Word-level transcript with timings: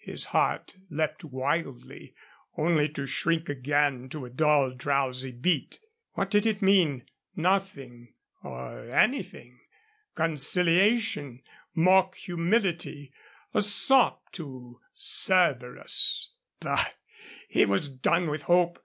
His 0.00 0.24
heart 0.34 0.74
leaped 0.88 1.22
wildly, 1.22 2.12
only 2.58 2.88
to 2.88 3.06
shrink 3.06 3.48
again 3.48 4.08
to 4.08 4.24
a 4.24 4.28
dull, 4.28 4.72
drowsy 4.72 5.30
beat. 5.30 5.78
What 6.14 6.28
did 6.28 6.44
it 6.44 6.60
mean? 6.60 7.04
Nothing, 7.36 8.12
or 8.42 8.90
anything; 8.90 9.60
conciliation, 10.16 11.44
mock 11.72 12.16
humility 12.16 13.12
a 13.54 13.62
sop 13.62 14.32
to 14.32 14.80
Cerberus. 14.96 16.32
Bah! 16.58 16.86
He 17.48 17.64
was 17.64 17.88
done 17.88 18.28
with 18.28 18.42
hope. 18.42 18.82